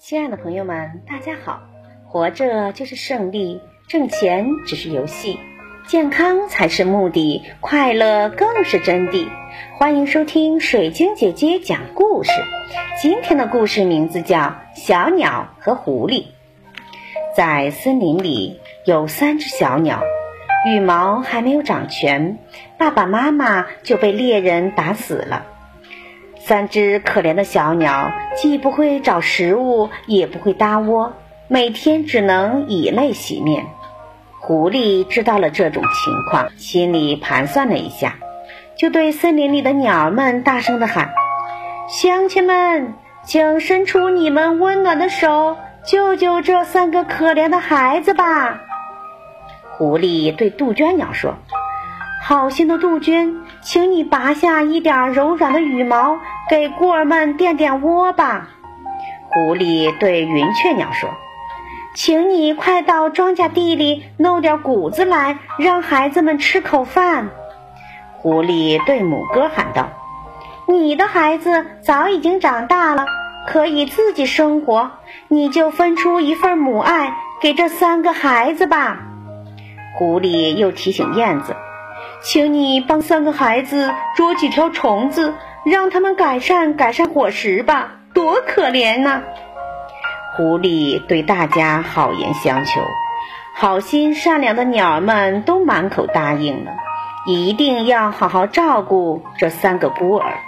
[0.00, 1.60] 亲爱的朋友们，大家好！
[2.06, 5.40] 活着就是胜利，挣钱只是游戏，
[5.88, 9.28] 健康才是目的，快乐更是真谛。
[9.76, 12.30] 欢迎收听水晶姐姐讲故事。
[13.02, 14.38] 今天的故事名字叫
[14.76, 16.22] 《小鸟和狐狸》。
[17.36, 20.00] 在森林里有三只小鸟，
[20.64, 22.38] 羽毛还没有长全，
[22.78, 25.44] 爸爸妈妈就被猎人打死了。
[26.48, 31.12] 三只可怜的小鸟，既不会找食物，也不会搭窝，
[31.46, 33.66] 每天只能以泪洗面。
[34.40, 38.16] 狐狸知道了这种情况，心里盘算了一下，
[38.78, 41.10] 就对森林里的鸟儿们大声地喊
[41.86, 48.60] ：“乡亲们，请伸出你们温暖的手，救救这三个可怜的孩子吧！”
[49.76, 51.34] 狐狸对杜鹃鸟说。
[52.20, 56.18] 好心的杜鹃，请你拔下一点柔软的羽毛，
[56.48, 58.48] 给孤儿们垫垫窝吧。
[59.30, 61.10] 狐狸对云雀鸟说
[61.94, 67.28] ：“请你快到庄稼地里弄点谷子来，让孩子们吃口饭。”
[68.16, 69.90] 狐狸对母鸽喊道
[70.66, 73.04] ：“你的孩子早已经长大了，
[73.48, 74.92] 可以自己生活，
[75.28, 79.00] 你就分出一份母爱给这三个孩子吧。”
[79.98, 81.54] 狐狸又提醒燕子。
[82.20, 89.22] 请你帮三个孩子捉几条虫子，让他们改善改善伙食吧，多可怜呐！
[90.36, 92.80] 狐狸对大家好言相求，
[93.54, 96.72] 好心善良的鸟儿们都满口答应了，
[97.26, 100.38] 一定要好好照顾这三个孤儿。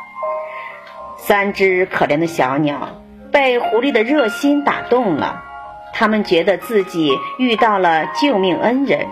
[1.17, 5.45] 三只可怜的小鸟被狐狸的热心打动了，
[5.93, 9.07] 他们觉得自己遇到了救命恩人。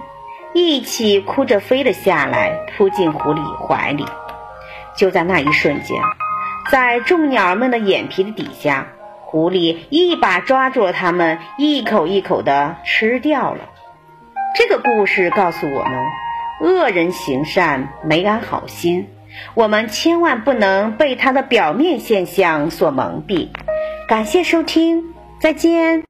[0.67, 4.05] 一起哭着飞了下来，扑进狐狸怀里。
[4.97, 6.01] 就在那一瞬间，
[6.71, 8.89] 在众鸟儿们的眼皮子底下，
[9.21, 13.61] 狐狸一把抓住了它们，一口一口的吃掉了。
[14.57, 15.93] 这个故事告诉我们：
[16.61, 19.09] 恶人行善，没安好心，
[19.55, 23.49] 我们千万不能被他的表面现象所蒙蔽。
[24.09, 26.03] 感谢收听，再见。